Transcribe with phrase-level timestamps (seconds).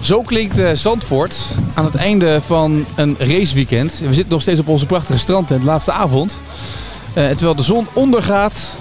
[0.00, 3.98] Zo klinkt uh, Zandvoort aan het einde van een raceweekend.
[3.98, 6.38] We zitten nog steeds op onze prachtige strandtent, laatste avond.
[7.14, 8.74] Uh, terwijl de zon ondergaat,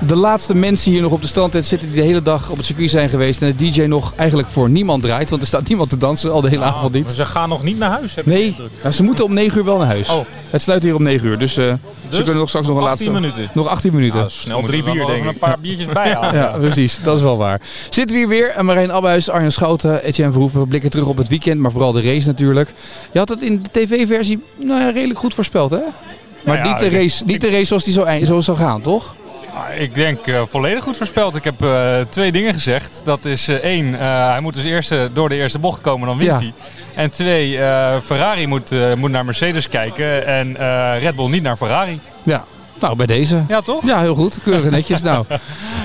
[0.00, 2.66] de laatste mensen hier nog op de strandtent zitten die de hele dag op het
[2.66, 3.42] circuit zijn geweest.
[3.42, 6.40] En de DJ nog eigenlijk voor niemand draait, want er staat niemand te dansen al
[6.40, 7.10] de hele avond niet.
[7.10, 9.76] Ze gaan nog niet naar huis, heb Nee, nou, ze moeten om 9 uur wel
[9.78, 10.08] naar huis.
[10.08, 10.24] Oh.
[10.50, 11.76] Het sluit hier om 9 uur, dus, uh, dus
[12.16, 13.20] ze kunnen nog straks nog een 18 laatste...
[13.36, 13.50] minuten.
[13.54, 14.18] Nog 18 minuten.
[14.18, 15.28] Nou, snel drie bier, denk ik.
[15.28, 16.34] een paar biertjes bij halen.
[16.34, 16.98] Ja, precies.
[17.02, 17.60] Dat is wel waar.
[17.90, 18.64] Zitten we hier weer.
[18.64, 20.60] Marijn Abhuis, Arjen Schouten, Etienne Verhoeven.
[20.60, 22.72] We blikken terug op het weekend, maar vooral de race natuurlijk.
[23.12, 25.78] Je had het in de tv-versie nou ja, redelijk goed voorspeld, hè?
[25.78, 28.80] Maar Nou ja, niet, de ik- race, niet de race zoals die zo zou gaan,
[28.80, 29.14] toch?
[29.56, 31.34] Ah, Ik denk eh, volledig goed voorspeld.
[31.34, 33.00] Ik heb eh, twee dingen gezegd.
[33.04, 33.94] Dat is eh, één,
[34.30, 36.38] hij moet dus eerst door de eerste bocht komen, dan wint Ja.
[36.38, 36.52] hij.
[36.94, 37.58] En twee,
[38.02, 40.56] Ferrari moet, moet naar Mercedes kijken en
[40.98, 42.00] Red Bull niet naar Ferrari.
[42.22, 42.44] Ja.
[42.80, 43.42] Nou, bij deze.
[43.48, 43.84] Ja, toch?
[43.86, 44.38] Ja, heel goed.
[44.42, 45.02] Keurig netjes.
[45.02, 45.24] nou.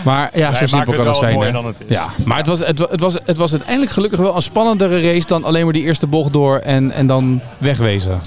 [0.03, 1.33] Maar ja, Wij zo simpel kan het zijn.
[1.33, 1.85] mooier dan het is.
[1.87, 5.01] Ja, maar het was, het, wa- het, was, het was uiteindelijk gelukkig wel een spannendere
[5.01, 8.21] race dan alleen maar die eerste bocht door en, en dan wegwezen.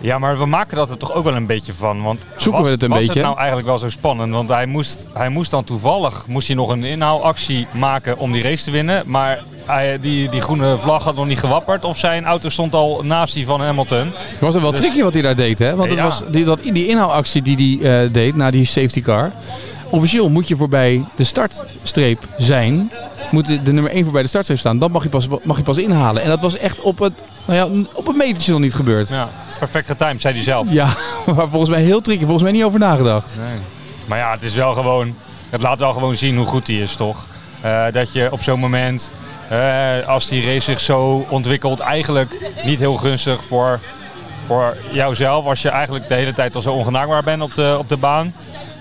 [0.00, 2.02] Ja, maar we maken dat er toch ook wel een beetje van.
[2.02, 3.12] Want Zoeken was, we het een was beetje?
[3.12, 4.32] het nou eigenlijk wel zo spannend?
[4.32, 8.42] Want hij moest, hij moest dan toevallig moest hij nog een inhaalactie maken om die
[8.42, 9.02] race te winnen.
[9.06, 11.84] Maar hij, die, die groene vlag had nog niet gewapperd.
[11.84, 13.98] Of zijn auto stond al naast die van Hamilton.
[14.14, 15.74] Het was er wel tricky wat hij daar deed, hè?
[15.76, 16.04] Want het Ja.
[16.04, 19.30] was die, dat, die inhaalactie die hij eh, deed na die safety car.
[19.90, 22.92] Officieel moet je voorbij de startstreep zijn.
[23.30, 24.78] Moet de de nummer 1 voorbij de startstreep staan.
[24.78, 26.22] Dan mag je, pas, mag je pas inhalen.
[26.22, 27.12] En dat was echt op het,
[27.44, 29.08] nou ja, op een metertje nog niet gebeurd.
[29.08, 30.66] Ja, perfect getimed, zei hij zelf.
[30.70, 30.86] Ja,
[31.36, 32.22] maar volgens mij heel tricky.
[32.22, 33.38] Volgens mij niet over nagedacht.
[34.06, 35.14] Maar ja, het is wel gewoon.
[35.50, 37.26] Het laat wel gewoon zien hoe goed hij is, toch?
[37.60, 39.10] Eh, dat je op zo'n moment,
[39.48, 42.34] eh, als die race zich zo ontwikkelt, eigenlijk
[42.64, 43.80] niet heel gunstig voor,
[44.44, 45.44] voor jouzelf.
[45.44, 48.32] Als je eigenlijk de hele tijd al zo ongenaakbaar bent op de, op de baan.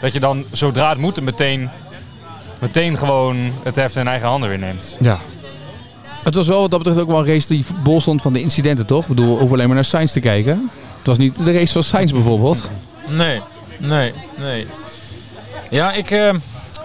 [0.02, 1.70] Dat je dan zodra het moet, meteen,
[2.60, 4.98] meteen gewoon het heft in eigen handen weer neemt.
[5.00, 5.18] Ja.
[6.28, 8.42] Het was wel wat dat betreft ook wel een race die bol stond van de
[8.42, 9.02] incidenten, toch?
[9.02, 10.70] Ik bedoel, hoef alleen maar naar Sainz te kijken.
[10.98, 12.70] Het was niet de race van Sainz bijvoorbeeld.
[13.08, 13.42] Nee,
[13.78, 14.68] nee, nee.
[15.70, 16.34] Ja, ik, eh,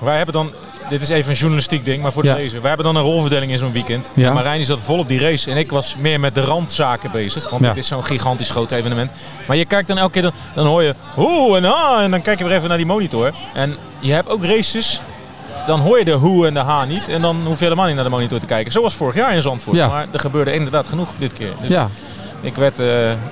[0.01, 0.51] wij hebben dan,
[0.89, 2.59] dit is even een journalistiek ding, maar voor de lezer.
[2.61, 4.11] Wij hebben dan een rolverdeling in zo'n weekend.
[4.15, 4.29] Ja.
[4.29, 7.11] En Marijn die zat vol op die race en ik was meer met de randzaken
[7.11, 7.51] bezig.
[7.51, 7.69] Want Ja.
[7.69, 9.11] het is zo'n gigantisch groot evenement.
[9.47, 12.23] Maar je kijkt dan elke keer, dan, dan hoor je hoe en ah, en dan
[12.23, 13.33] kijk je weer even naar die monitor.
[13.55, 15.01] En je hebt ook races,
[15.67, 17.09] dan hoor je de hoe en de ha niet.
[17.09, 18.73] En dan hoef je helemaal niet naar de monitor te kijken.
[18.73, 19.77] Zoals vorig jaar in Zandvoort.
[19.77, 19.89] Ja.
[19.89, 21.51] Maar er gebeurde inderdaad genoeg dit keer.
[21.61, 21.89] Dus Ja.
[22.41, 22.87] ik werd eh,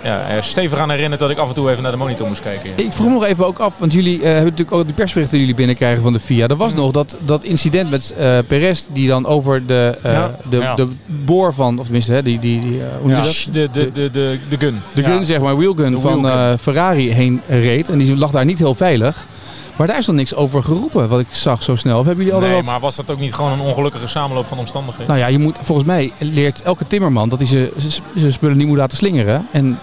[0.05, 2.43] ja, er stevig aan herinnerd dat ik af en toe even naar de monitor moest
[2.43, 2.71] kijken.
[2.77, 2.85] ja.
[2.85, 5.31] Ik vroeg me nog even ook af, want jullie eh, hebben natuurlijk ook die persberichten
[5.39, 6.47] die jullie binnenkrijgen van de FIA.
[6.49, 10.31] Er was nog dat, dat incident met eh Perez die dan over de, Ja.
[10.51, 10.75] de, Ja.
[10.75, 13.47] de boor van, of tenminste, hè, die, die, die, hoe noem je dat?
[13.53, 14.81] De, de, de, de, de gun.
[14.95, 16.59] De gun, zeg maar, wheelgun De van wheelgun.
[16.59, 17.89] Ferrari heen reed.
[17.89, 19.27] En die lag daar niet heel veilig.
[19.81, 21.99] Maar daar is nog niks over geroepen, wat ik zag zo snel.
[21.99, 22.65] Of hebben jullie al Nee, wat...
[22.65, 25.07] maar was dat ook niet gewoon een ongelukkige samenloop van omstandigheden?
[25.09, 27.47] Nou ja, je moet, volgens mij leert elke timmerman dat hij
[28.17, 29.47] zijn- spullen niet moet laten slingeren.
[29.51, 29.79] En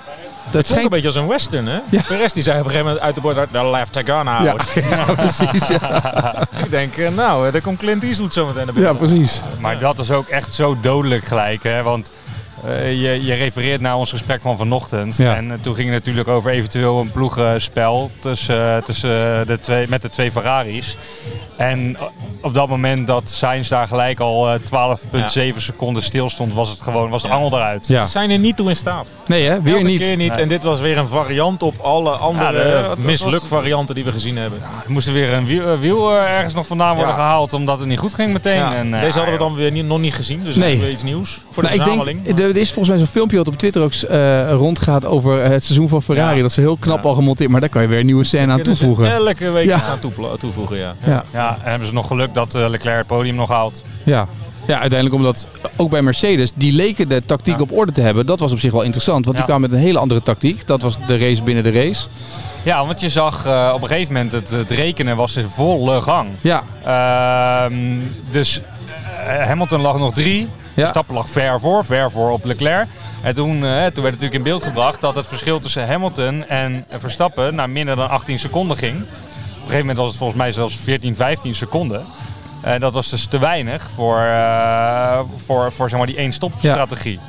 [0.46, 0.84] dat het schijnt...
[0.84, 1.80] een beetje als een western, hè?
[1.90, 2.02] Ja.
[2.08, 4.42] Perez die zei op een gegeven moment uit de bord, de left gun Ja,
[4.90, 5.68] ja, precies.
[5.68, 8.92] Ja, Ik denk, eh, nou, eh, daar komt Clint Eastwood zo meteen naar binnen.
[8.92, 9.42] ja precies.
[9.60, 11.84] Maar dat is ook echt zo dodelijk gelijk, hè?
[11.84, 12.12] Want
[12.66, 15.18] eh, je, je refereert naar ons gesprek van vanochtend.
[15.18, 15.36] Ja.
[15.36, 19.88] En eh, toen ging het natuurlijk over eventueel een ploegenspel tussen, eh, tussen de twee,
[19.88, 20.98] met de twee Ferraris.
[21.58, 21.98] En
[22.42, 24.60] op dat moment dat Sainz daar gelijk al eh,
[25.54, 27.88] 12,7 seconden stil stond, was het gewoon was de angel eruit.
[27.88, 28.06] Ja.
[28.06, 29.08] Ze zijn er niet toe in staat.
[29.28, 30.00] Nee hè, weer Elke niet.
[30.00, 30.32] keer niet.
[30.34, 30.42] Nee.
[30.42, 34.38] En dit was weer een variant op alle andere Ja, eh, varianten die we gezien
[34.38, 34.60] hebben.
[34.86, 37.20] Er moest er weer een wiel, eh, wiel ergens nog vandaan worden Ja.
[37.22, 38.56] gehaald, omdat het niet goed ging meteen.
[38.56, 40.66] Ja, En, eh, Deze hadden we dan weer niet, nog niet gezien, dus Nee.
[40.68, 43.08] dat is weer iets nieuws voor de Nou, ik denk, er is volgens mij zo'n
[43.08, 46.36] filmpje wat op Twitter ook eh, rondgaat over het seizoen van Ferrari.
[46.36, 46.42] Ja.
[46.42, 47.10] Dat is heel knap Ja.
[47.10, 49.12] al gemonteerd, maar daar kan je weer een nieuwe scène aan ze toevoegen.
[49.12, 49.78] Elke week Ja.
[49.78, 50.00] iets aan
[50.40, 50.96] toevoegen, ja.
[51.06, 53.84] Ja, Ja, en hebben ze nog geluk dat eh, Leclerc het podium nog haalt.
[54.04, 54.28] ja.
[54.68, 57.62] ja, uiteindelijk omdat ook bij Mercedes, die leken de tactiek Ja.
[57.62, 58.26] op orde te hebben.
[58.26, 59.52] Dat was op zich wel interessant, want die Ja.
[59.52, 60.68] kwamen met een hele andere tactiek.
[60.68, 62.08] Dat was de race binnen de race.
[62.64, 66.02] Ja, want je zag eh, op een gegeven moment het, het rekenen was in volle
[66.02, 66.30] gang.
[66.42, 67.74] Ja, Ehm,
[68.32, 68.62] dus
[69.28, 70.40] eh, Hamilton lag nog drie.
[70.42, 70.48] Ja.
[70.84, 72.88] Verstappen lag ver voor, ver voor op Leclerc.
[73.22, 77.56] En toen, toen werd natuurlijk in beeld gebracht dat het verschil tussen Hamilton en Verstappen
[77.56, 78.96] naar minder dan 18 seconden ging.
[79.68, 82.06] Op een gegeven moment was het volgens mij zelfs 14, 15 seconden.
[82.62, 87.20] En dat was dus te weinig voor, eh, voor, voor zeg maar, die één-stop strategie.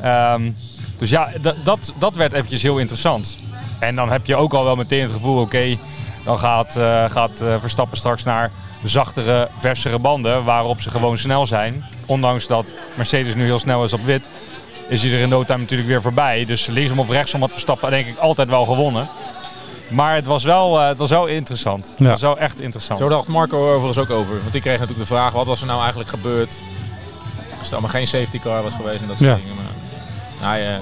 [0.00, 0.50] Ehm,
[0.98, 1.28] dus ja,
[1.64, 3.38] dat, dat werd eventjes heel interessant.
[3.78, 5.76] En dan heb je ook al wel meteen het gevoel, oké,
[6.24, 8.50] dan gaat, eh, gaat eh, Verstappen straks naar
[8.82, 11.84] zachtere, versere banden waarop ze gewoon snel zijn.
[12.06, 14.30] Ondanks dat Mercedes nu heel snel is op wit,
[14.88, 16.44] is hij er in no time natuurlijk weer voorbij.
[16.44, 19.08] Dus linksom of rechtsom had Verstappen denk ik altijd wel gewonnen.
[19.88, 21.84] Maar het was wel, eh, het was wel interessant.
[21.98, 22.02] Ja.
[22.02, 22.98] Het was wel echt interessant.
[22.98, 24.38] Zo dacht Marco er overigens ook over.
[24.40, 26.52] Want die kreeg natuurlijk de vraag, wat was er nou eigenlijk gebeurd?
[27.58, 29.36] Als er allemaal geen safety car was geweest en dat soort Ja.
[29.36, 29.54] dingen.
[29.54, 30.80] Maar hij, eh,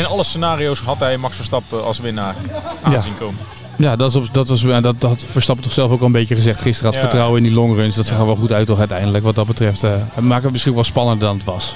[0.00, 2.34] in alle scenario's had hij Max Verstappen als winnaar
[2.82, 3.40] aanzien komen.
[3.76, 6.06] Ja, dat, is op, dat, was, ja, dat, dat had Verstappen toch zelf ook al
[6.06, 6.60] een beetje gezegd.
[6.60, 7.08] Gisteren had Ja.
[7.08, 7.94] vertrouwen in die longruns.
[7.96, 9.24] Dat zag er wel goed uit toch uiteindelijk.
[9.24, 9.84] Wat dat betreft.
[9.84, 11.74] eh, het maakt het misschien wel spannender dan het was.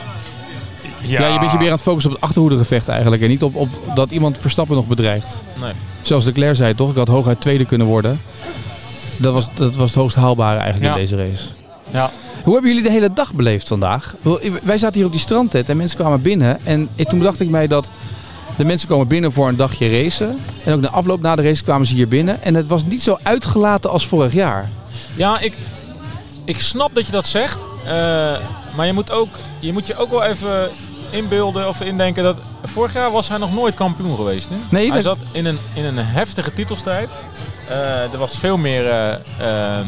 [1.02, 3.22] Ja, je bent je weer aan het focussen op het achterhoedegevecht eigenlijk.
[3.22, 5.42] En niet op, op dat iemand Verstappen nog bedreigt.
[5.60, 5.72] Nee.
[6.02, 8.20] Zoals de Leclerc zei toch, ik had hooguit tweede kunnen worden.
[9.18, 10.98] Dat was, dat was het hoogst haalbare eigenlijk Ja.
[11.00, 11.48] in deze race.
[11.90, 12.10] Ja.
[12.44, 14.14] Hoe hebben jullie de hele dag beleefd vandaag?
[14.62, 16.58] Wij zaten hier op die strandtent en mensen kwamen binnen.
[16.64, 17.90] En toen bedacht ik mij dat
[18.56, 20.38] de mensen komen binnen voor een dagje racen.
[20.64, 22.42] En ook na afloop na de race kwamen ze hier binnen.
[22.42, 24.68] En het was niet zo uitgelaten als vorig jaar.
[25.14, 25.56] Ja, ik,
[26.44, 27.58] ik snap dat je dat zegt.
[27.84, 27.90] eh,
[28.76, 29.28] maar je moet, ook,
[29.58, 30.70] je moet je ook wel even
[31.12, 34.48] inbeelden of indenken dat vorig jaar was hij nog nooit kampioen geweest.
[34.48, 34.56] Hè?
[34.70, 37.08] Nee, hij dat- zat in een, in een heftige titelstrijd.
[37.68, 39.12] Eh, er was veel meer eh,
[39.78, 39.86] eh,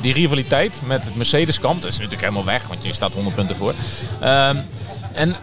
[0.00, 1.82] die rivaliteit met het Mercedes-kamp.
[1.82, 3.74] Dat is natuurlijk helemaal weg, want je staat 100 punten voor.
[4.20, 4.56] Ehm,
[5.14, 5.34] en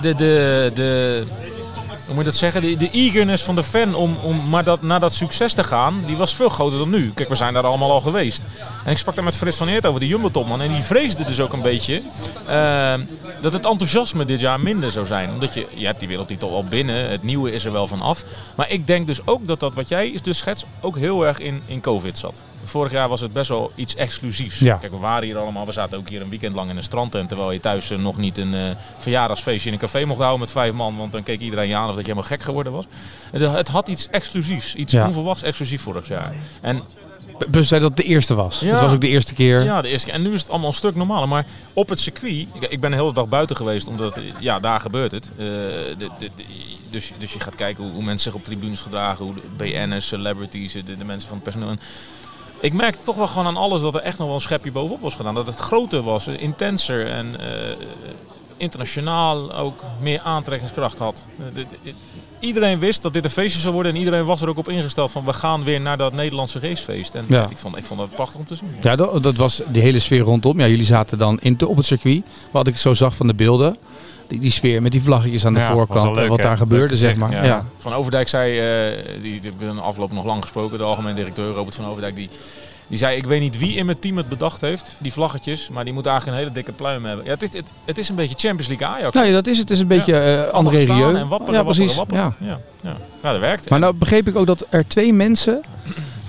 [0.00, 1.24] de, de, de,
[2.06, 2.60] hoe moet je dat zeggen?
[2.60, 6.02] De, de eagerness van de fan om, om maar dat, naar dat succes te gaan,
[6.06, 7.12] die was veel groter dan nu.
[7.14, 8.44] Kijk, we zijn daar allemaal al geweest.
[8.84, 10.60] En ik sprak daar met Frits van Eert over, de Jumbo-topman.
[10.60, 12.02] En die vreesde dus ook een beetje
[12.46, 12.94] eh,
[13.40, 15.30] dat het enthousiasme dit jaar minder zou zijn.
[15.30, 18.24] Omdat je, je hebt die wereldtitel al binnen, het nieuwe is er wel van af.
[18.54, 21.62] Maar ik denk dus ook dat dat wat jij dus schetst ook heel erg in,
[21.66, 22.42] in COVID zat.
[22.66, 24.58] Vorig jaar was het best wel iets exclusiefs.
[24.58, 24.76] Ja.
[24.76, 25.66] Kijk, we waren hier allemaal.
[25.66, 27.28] We zaten ook hier een weekend lang in een strandtent.
[27.28, 28.60] Terwijl je thuis eh, nog niet een eh,
[28.98, 30.96] verjaardagsfeestje in een café mocht houden met vijf man.
[30.96, 32.84] Want dan keek iedereen je aan of dat je helemaal gek geworden was.
[33.30, 34.74] Het, het had iets exclusiefs.
[34.74, 35.06] Iets Ja.
[35.06, 36.34] onverwachts exclusief vorig jaar.
[36.60, 36.82] En
[37.50, 38.60] zei dat het de eerste was.
[38.60, 38.70] Ja.
[38.72, 39.62] Het was ook de eerste keer.
[39.64, 40.14] ja, de eerste keer.
[40.14, 41.28] En nu is het allemaal een stuk normaler.
[41.28, 45.12] Maar op het circuit, ik, ben de hele dag buiten geweest, omdat ja, daar gebeurt
[45.12, 45.24] het.
[45.32, 46.44] Eh, de, de, de-
[46.90, 50.06] dus, dus je gaat kijken hoe, hoe mensen zich op tribunes gedragen, hoe de BN'ers,
[50.06, 51.68] celebrities, de, de mensen van het personeel.
[51.68, 51.80] En
[52.60, 55.00] ik merkte toch wel gewoon aan alles dat er echt nog wel een schepje bovenop
[55.00, 55.34] was gedaan.
[55.34, 57.76] Dat het groter was, intenser en eh,
[58.56, 61.26] internationaal ook meer aantrekkingskracht had.
[61.38, 61.92] Eh, de- de-
[62.40, 65.10] iedereen wist dat dit een feestje zou worden en iedereen was er ook op ingesteld
[65.10, 67.14] van we gaan weer naar dat Nederlandse racefeest.
[67.14, 67.48] En Ja.
[67.50, 68.68] ik, vond, ik vond dat prachtig om te zien.
[68.80, 70.60] Ja, dat, dat was die hele sfeer rondom.
[70.60, 72.22] Ja, jullie zaten dan in, op het circuit.
[72.50, 73.76] Wat ik zo zag van de beelden.
[74.28, 76.16] Die, die sfeer met die vlaggetjes aan de Ja, voorkant.
[76.16, 77.30] leuk, en wat daar gebeurde, Leuk zeg maar.
[77.32, 77.44] Ja.
[77.44, 77.64] Ja.
[77.78, 80.84] Van Overdijk zei, eh, die, die heb ik in de afloop nog lang gesproken, de
[80.84, 82.28] algemeen directeur Robert van Overdijk, die,
[82.86, 85.84] die zei, ik weet niet wie in mijn team het bedacht heeft, die vlaggetjes, maar
[85.84, 87.24] die moet eigenlijk een hele dikke pluim hebben.
[87.24, 89.14] Ja, het, is, het, het is een beetje Champions League Ajax.
[89.14, 89.68] Nou ja, dat is het.
[89.68, 90.88] Het is een beetje eh Allemaal André Rieu.
[90.88, 91.94] En wapperen, ja, wapperen, precies.
[91.96, 92.34] wapperen.
[92.40, 92.46] Ja.
[92.46, 92.60] Ja.
[92.82, 92.96] Ja.
[93.22, 93.70] Ja, dat werkt.
[93.70, 95.62] Maar nou begreep ik ook dat er twee mensen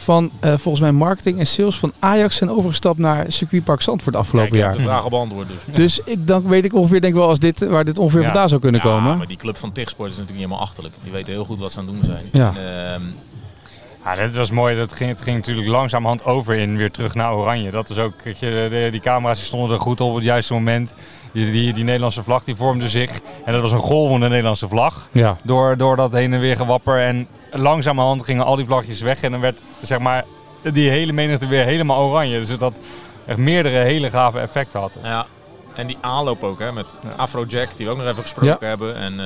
[0.07, 4.50] van eh, volgens mij marketing en sales van Ajax zijn overgestapt naar circuitpark Zandvoort afgelopen
[4.51, 4.77] Kijk, ik jaar.
[4.77, 5.75] heb de vraag al beantwoord dus.
[5.75, 8.25] Dus ik, dan weet ik ongeveer denk ik wel als dit, waar dit ongeveer Ja.
[8.25, 9.18] vandaan zou kunnen Ja, komen.
[9.18, 10.95] maar die club van Tigsport is natuurlijk niet helemaal achterlijk.
[11.04, 12.25] Die weten heel goed wat ze aan het doen zijn.
[12.31, 12.48] Ja.
[12.56, 13.01] En, ehm,
[14.06, 14.77] Ja, dat was mooi.
[14.77, 17.71] Dat ging, het ging natuurlijk langzamerhand over in weer terug naar Oranje.
[17.71, 20.95] Dat is ook, je, de, die camera's stonden er goed op op het juiste moment.
[21.37, 23.19] Die, die, die Nederlandse vlag die vormde zich.
[23.45, 25.09] En dat was een golvende Nederlandse vlag.
[25.11, 25.37] Ja.
[25.43, 26.99] Door, door dat heen en weer gewapper.
[26.99, 29.21] En langzamerhand gingen al die vlagjes weg.
[29.21, 30.25] En dan werd zeg maar,
[30.73, 32.39] die hele menigte weer helemaal oranje.
[32.39, 32.79] Dus dat
[33.25, 34.97] echt meerdere hele gave effecten had.
[35.03, 35.25] ja.
[35.75, 38.95] En die aanloop ook, hè, met Afrojack, die we ook nog even gesproken hebben.
[38.95, 39.25] En eh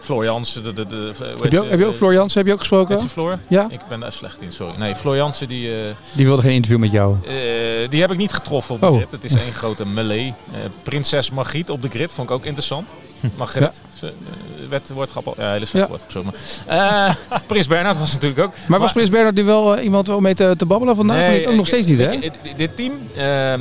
[0.00, 1.70] Floor Jansen, de, de, de, hoe heet Heb je, ook, ze?
[1.70, 2.94] heb je ook Floor Jansen heb je ook gesproken?
[2.94, 3.38] Heet ze Floor?
[3.48, 3.66] Ja?
[3.70, 4.74] Ik ben daar slecht in, sorry.
[4.78, 7.16] Nee, Floor Jansen, die, eh, Die wilde geen interview met jou.
[7.26, 7.32] eh,
[7.88, 8.96] die heb ik niet getroffen op de Oh.
[8.96, 9.12] grid.
[9.12, 10.34] Het is één grote melee.
[10.52, 12.88] Eh, Prinses Margriet op de grid vond ik ook interessant.
[13.36, 14.12] Margriet, ze, eh,
[14.68, 15.34] werd woordgrap.
[15.36, 15.90] Ja, hele slecht Ja.
[15.90, 16.04] woord.
[16.08, 16.26] Sorry,
[16.66, 17.08] maar.
[17.28, 18.52] Eh, Prins Bernhard was natuurlijk ook.
[18.68, 21.16] Maar was Prins Bernhard nu wel iemand om mee te, te babbelen vandaag?
[21.28, 22.18] Nee, ook nog steeds niet, hè?
[22.56, 23.60] Dit team, ehm,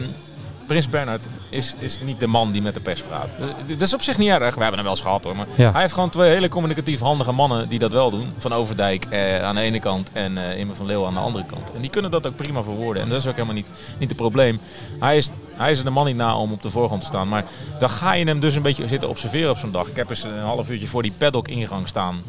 [0.70, 3.28] Prins Bernhard, is, is niet de man die met de pers praat.
[3.40, 3.50] Dat-
[3.80, 4.56] Dat is op zich niet erg.
[4.56, 5.36] We hebben hem wel eens gehad hoor.
[5.36, 5.72] Maar Ja.
[5.72, 8.34] hij heeft gewoon twee hele communicatief handige mannen die dat wel doen.
[8.38, 11.46] Van Overdijk eh, aan de ene kant en eh Immer van Leeuwen aan de andere
[11.46, 11.72] kant.
[11.76, 13.04] En die kunnen dat ook prima verwoorden.
[13.04, 14.60] En dat is ook helemaal niet, niet het probleem.
[15.00, 17.28] Hij is, hij is er de man niet na om op de voorgrond te staan.
[17.28, 17.44] Maar
[17.80, 19.88] dan ga je hem dus een beetje zitten observeren op zo'n dag.
[19.88, 22.22] Ik heb eens een half uurtje voor die paddock ingang staan,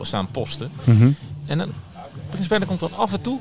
[0.00, 0.70] staan, posten.
[0.84, 1.10] Mhm.
[1.46, 1.68] En dan,
[2.30, 3.38] Prins Bernhard komt dan af en toe.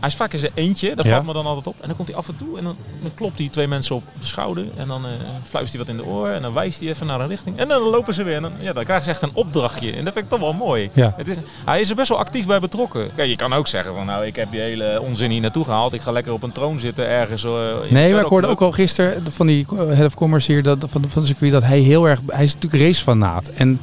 [0.00, 1.10] Hij is vaak in zijn eentje, dat Ja.
[1.12, 1.74] valt me dan altijd op.
[1.80, 4.02] En dan komt hij af en toe en dan, dan klopt hij twee mensen op
[4.20, 4.64] de schouder.
[4.76, 5.10] En dan eh
[5.48, 6.28] fluistert hij wat in de oor.
[6.28, 7.58] En dan wijst hij even naar een richting.
[7.58, 8.36] En dan lopen ze weer.
[8.36, 9.92] En dan, ja, dan krijgen ze echt een opdrachtje.
[9.92, 10.90] En dat vind ik toch wel mooi.
[10.92, 11.14] Ja.
[11.16, 13.10] Het is, hij is er best wel actief bij betrokken.
[13.14, 15.92] Kijk, je kan ook zeggen van nou, ik heb die hele onzin hier naartoe gehaald.
[15.92, 17.44] Ik ga lekker op een troon zitten ergens.
[17.44, 17.50] eh,
[17.90, 20.78] Nee, maar ik hoorde ook al gisteren van die eh, head of commerce hier dat,
[20.80, 22.20] van, van het circuit dat hij heel erg...
[22.26, 23.48] Hij is natuurlijk racefanaat.
[23.48, 23.80] En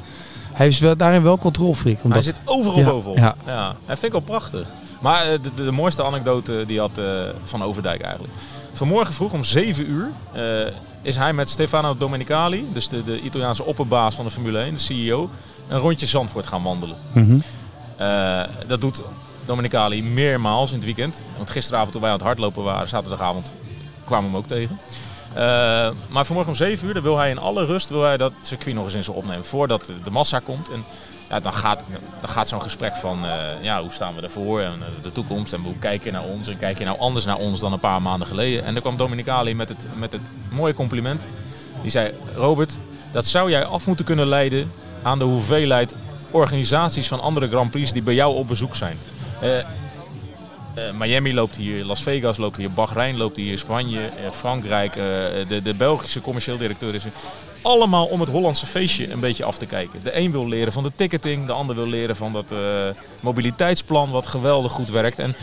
[0.53, 1.97] Hij is wel, daarin wel controlfreak.
[2.09, 3.17] Hij zit overal Ja, bovenop.
[3.17, 3.35] ja.
[3.45, 3.65] Ja.
[3.67, 4.67] Dat vind ik wel prachtig.
[4.99, 7.05] Maar eh, de, de, de mooiste anekdote die had eh,
[7.43, 8.33] Van Overdijk eigenlijk.
[8.73, 13.63] Vanmorgen vroeg om 7 uur eh, is hij met Stefano Domenicali, dus de, de Italiaanse
[13.63, 15.29] opperbaas van de Formule 1, de CEO,
[15.67, 16.97] een rondje Zandvoort gaan wandelen.
[17.11, 17.39] Mhm.
[18.67, 19.01] Dat doet
[19.45, 21.21] Domenicali meermaals in het weekend.
[21.37, 23.51] Want gisteravond toen wij aan het hardlopen waren, zaterdagavond,
[24.05, 24.79] kwamen we hem ook tegen.
[26.09, 28.75] Maar vanmorgen om 7 uur dan wil hij in alle rust wil hij dat circuit
[28.75, 29.45] nog eens in zijn opnemen.
[29.45, 30.69] Voordat de massa komt.
[30.69, 30.83] En
[31.29, 31.85] ja, dan gaat,
[32.19, 35.53] dan gaat zo'n gesprek van eh, ja, hoe staan we ervoor en eh, de toekomst.
[35.53, 36.47] En hoe kijk je naar ons.
[36.47, 38.65] En kijk je nou anders naar ons dan een paar maanden geleden.
[38.65, 41.21] En dan kwam Domenicali met het, met het mooie compliment.
[41.81, 42.77] Die zei, Robert,
[43.11, 44.71] dat zou jij af moeten kunnen leiden
[45.03, 45.95] aan de hoeveelheid
[46.31, 48.97] organisaties van andere Grand Prix die bij jou op bezoek zijn.
[49.41, 49.65] Eh,
[50.97, 54.93] Miami loopt hier, Las Vegas loopt hier, Bahrein loopt hier, Spanje, Frankrijk,
[55.47, 57.11] de, de Belgische commercieel directeur is er.
[57.65, 59.99] Allemaal om het Hollandse feestje een beetje af te kijken.
[60.03, 62.87] De een wil leren van de ticketing, de ander wil leren van dat eh,
[63.21, 65.19] mobiliteitsplan wat geweldig goed werkt.
[65.19, 65.35] En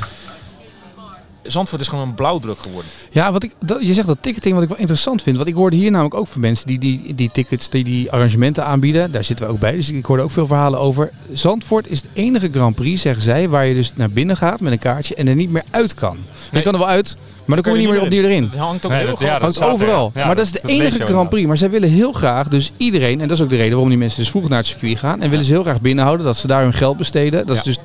[1.42, 2.90] Zandvoort is gewoon een blauwdruk geworden.
[3.11, 5.37] Ja, wat ik, dat, je zegt dat ticketing wat ik wel interessant vind.
[5.37, 8.64] Want ik hoorde hier namelijk ook van mensen die die, die tickets, die die arrangementen
[8.64, 9.12] aanbieden.
[9.12, 9.72] Daar zitten we ook bij.
[9.72, 11.11] Dus ik hoorde ook veel verhalen over.
[11.32, 14.72] Zandvoort is het enige Grand Prix, zeggen zij, waar je dus naar binnen gaat met
[14.72, 16.16] een kaartje en er niet meer uit kan.
[16.16, 16.62] Je Nee.
[16.62, 18.42] kan er wel uit, maar dan kom je niet meer opnieuw erin.
[18.42, 20.11] Het hangt ook Nee, heel dat- ja, dat Hangt staat er, overal.
[20.14, 20.26] ja.
[20.26, 21.46] Maar dat is de enige Grand Prix.
[21.46, 23.99] Maar zij willen heel graag, dus iedereen, en dat is ook de reden waarom die
[23.99, 25.20] mensen dus vroeg naar het circuit gaan.
[25.22, 27.46] En willen ze heel graag binnenhouden, dat ze daar hun geld besteden.
[27.46, 27.82] Dat is dus eh,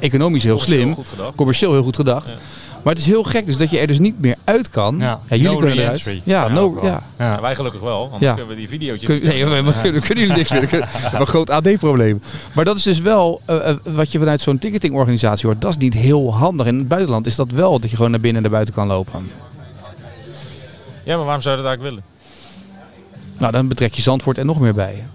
[0.00, 1.32] economisch heel Commercieel slim.
[1.36, 2.34] Commercieel heel goed gedacht.
[2.82, 4.96] Maar het is heel gek dus dat je er dus niet meer uit kan.
[4.98, 5.20] Ja.
[5.28, 6.20] jullie No kunnen eruit.
[6.24, 6.88] Ja, no, ja.
[6.88, 7.02] Ja.
[7.34, 8.32] Ja, wij gelukkig wel, anders Ja.
[8.32, 9.04] kunnen we die videootjes...
[9.04, 10.60] Kun, nee, we, we- we kunnen jullie niks meer.
[10.60, 12.22] We hebben een groot AD-probleem.
[12.52, 15.60] Maar dat is dus wel eh, eh, wat je vanuit zo'n ticketingorganisatie hoort.
[15.60, 16.66] Dat is niet heel handig.
[16.66, 18.86] In het buitenland is dat wel dat je gewoon naar binnen en naar buiten kan
[18.86, 19.30] lopen.
[21.04, 22.02] Ja, maar waarom zou je dat eigenlijk willen?
[23.38, 25.06] Nou, dan betrek je Zandvoort er nog meer bij.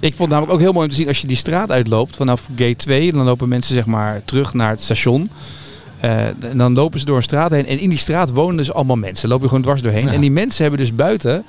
[0.00, 2.16] Ik vond het namelijk ook heel mooi om te zien als je die straat uitloopt
[2.16, 3.12] vanaf gate 2.
[3.12, 5.30] Dan lopen mensen zeg maar terug naar het station.
[6.00, 7.66] Eh, en dan lopen ze door een straat heen.
[7.66, 9.28] En in die straat wonen dus allemaal mensen.
[9.28, 10.06] Lopen er gewoon dwars doorheen.
[10.06, 10.12] Ja.
[10.12, 11.44] En die mensen hebben dus buiten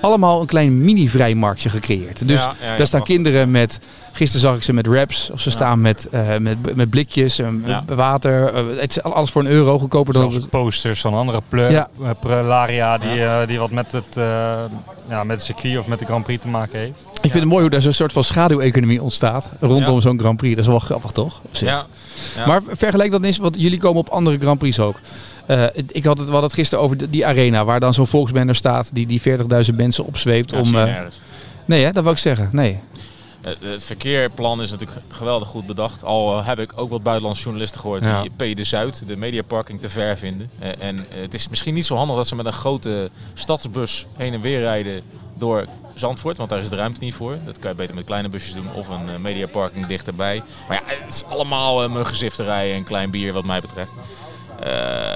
[0.00, 2.28] allemaal een klein mini-vrijmarktje gecreëerd.
[2.28, 3.80] Dus Ja, ja, ja, daar staan kinderen met...
[4.12, 5.30] Gisteren zag ik ze met wraps.
[5.32, 5.54] Of ze Ja.
[5.54, 7.84] staan met, eh, met, met blikjes, eh, met Ja.
[7.94, 8.54] water.
[8.54, 10.30] eh, het is alles voor een euro goedkoper dan...
[10.32, 11.82] Zelfs posters van andere eh,
[12.20, 14.24] prelaria die, eh, die wat met het, eh,
[15.08, 16.92] ja, met het circuit of met de Grand Prix te maken heeft.
[17.14, 19.50] Ik vind het mooi hoe daar zo'n soort van schaduweconomie ontstaat.
[19.60, 20.00] Rondom Ja.
[20.00, 20.54] zo'n Grand Prix.
[20.54, 21.40] Dat is wel grappig, toch?
[21.50, 21.86] Ja.
[22.36, 22.46] Ja.
[22.46, 24.96] Maar vergelijk dat eens, want jullie komen op andere Grand Prix ook.
[25.46, 28.54] Eh, ik had het, we hadden het gisteren over die arena waar dan zo'n volksbanner
[28.54, 29.20] staat die die
[29.70, 30.50] 40.000 mensen opzweept.
[30.50, 31.20] Ja, om, nergens.
[31.64, 32.48] nee, hè, dat wou ik zeggen.
[32.52, 32.80] Nee.
[33.44, 36.04] Het, het verkeerplan is natuurlijk geweldig goed bedacht.
[36.04, 38.22] Al eh, heb ik ook wat buitenlandse journalisten gehoord Ja.
[38.22, 40.50] die P de Zuid, de mediaparking, te ver vinden.
[40.58, 44.06] Eh, en eh, het is misschien niet zo handig dat ze met een grote stadsbus
[44.16, 45.02] heen en weer rijden
[45.34, 47.36] door Zandvoort, want daar is de ruimte niet voor.
[47.44, 50.42] Dat kan je beter met kleine busjes doen of een eh, mediaparking dichterbij.
[50.68, 53.90] Maar ja, het is allemaal uh, muggenzifterij en klein bier wat mij betreft.
[54.60, 55.13] Eh,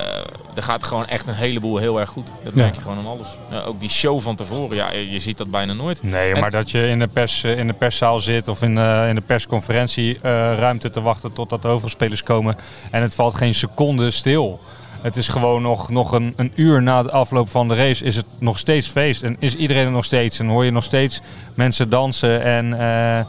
[0.59, 2.27] er gaat gewoon echt een heleboel heel erg goed.
[2.45, 3.27] Dat merk je gewoon aan alles.
[3.51, 6.03] Ja, ook die show van tevoren, ja, je, ziet dat bijna nooit.
[6.03, 8.75] Nee, En- maar dat je in de, pers, eh, in de perszaal zit of in,
[8.75, 12.57] de- in de persconferentieruimte te wachten totdat de hoofdspelers komen
[12.91, 14.61] en het valt geen seconde stil.
[15.01, 18.17] Het is gewoon nog, nog een, een uur na de afloop van de race is
[18.17, 19.23] het nog steeds feest.
[19.23, 20.39] En is iedereen er nog steeds.
[20.39, 21.21] En hoor je nog steeds
[21.55, 23.25] mensen dansen en, eh,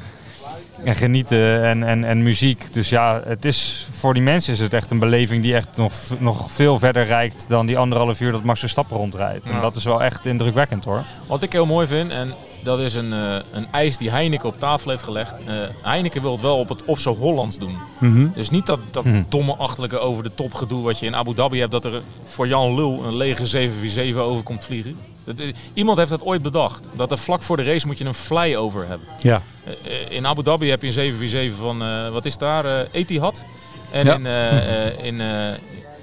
[0.84, 2.66] en genieten en, en, en muziek.
[2.74, 5.94] Dus ja, het is, voor die mensen is het echt een beleving die echt nog,
[6.18, 9.46] nog veel verder reikt dan die anderhalf uur dat Max Verstappen rondrijdt.
[9.46, 11.04] En dat is wel echt indrukwekkend hoor.
[11.28, 12.34] Wat ik heel mooi vind, en
[12.64, 15.38] dat is een, eh, een eis die Heineken op tafel heeft gelegd.
[15.46, 17.78] Eh, Heineken wil het wel op het op zo Hollands doen.
[18.00, 18.28] Mhm.
[18.36, 19.24] Dus niet dat, dat Mhm.
[19.30, 21.72] domme achterlijke over de top gedoe wat je in Abu Dhabi hebt.
[21.72, 24.96] Dat er voor Jan Lul een lege 747 over komt vliegen.
[25.36, 25.42] Dat,
[25.74, 26.84] iemand heeft dat ooit bedacht.
[26.96, 29.08] Dat er vlak voor de race moet je een flyover hebben.
[29.22, 29.42] Ja.
[29.64, 33.44] Eh, in Abu Dhabi heb je een 747 van, eh, wat is daar, eh Etihad.
[33.92, 34.14] En Ja.
[34.16, 35.22] in, in,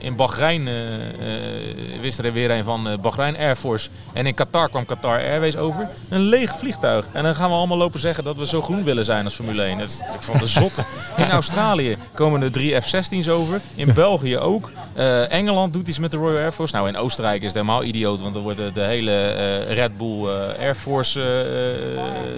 [0.06, 3.88] in Bahrein eh, eh, wist er weer een van eh, Bahrein Air Force.
[4.12, 5.88] En in Qatar kwam Qatar Airways over.
[6.08, 7.06] Een leeg vliegtuig.
[7.12, 9.62] En dan gaan we allemaal lopen zeggen dat we zo groen willen zijn als Formule
[9.62, 9.78] 1.
[9.78, 10.82] Dat is natuurlijk van de zotte.
[11.24, 13.60] In Australië komen er drie F-16's over.
[13.74, 14.70] In België ook.
[14.94, 16.74] Eh, Engeland doet iets met de Royal Air Force.
[16.74, 18.20] Nou, in Oostenrijk is het helemaal idioot.
[18.20, 20.26] Want dan wordt de, de hele Red Bull
[20.58, 21.20] Air Force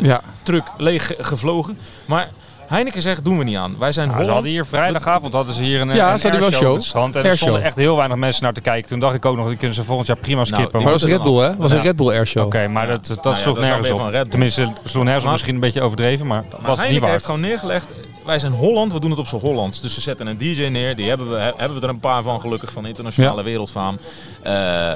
[0.00, 0.20] Ja.
[0.42, 1.78] truck leeg ge- gevlogen.
[2.06, 2.28] Maar
[2.68, 3.76] Heineken zegt, doen we niet aan.
[3.78, 4.34] Wij zijn Ja, ze Holland.
[4.34, 6.70] hadden hier vrijdagavond hadden ze hier een, Ja, een ze hadden wel show.
[6.70, 7.16] op het strand.
[7.16, 8.88] En er stonden echt heel weinig mensen naar te kijken.
[8.88, 10.70] Toen dacht ik ook nog, die kunnen ze volgend jaar prima skippen.
[10.72, 11.48] Nou, Maar dat was Red Bull, hè?
[11.48, 11.80] Dat was een.
[11.82, 12.44] Red Bull Airshow.
[12.44, 12.90] Oké, maar Ja.
[12.92, 13.98] dat, dat Nou ja, sloeg nergens op.
[13.98, 14.30] van Red Bull.
[14.30, 15.30] Tenminste, sloeg nergens op.
[15.30, 17.10] Misschien een beetje overdreven, maar dat was niet Heineken waar.
[17.10, 17.92] heeft gewoon neergelegd,
[18.24, 19.80] wij zijn Holland, we doen het op z'n Hollands.
[19.80, 22.22] Dus ze zetten een DJ neer, die hebben we, he- hebben we er een paar
[22.22, 23.98] van gelukkig, van internationale wereldfaam.
[24.42, 24.90] Eh,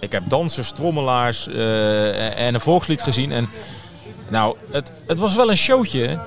[0.00, 3.32] ik heb dansers, trommelaars eh, en een volkslied gezien.
[3.32, 3.48] En
[4.34, 6.18] Nou, het, het was wel een showtje.